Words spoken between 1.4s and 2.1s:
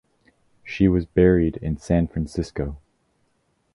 in San